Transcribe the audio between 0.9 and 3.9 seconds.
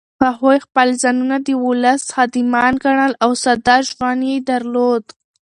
ځانونه د ولس خادمان ګڼل او ساده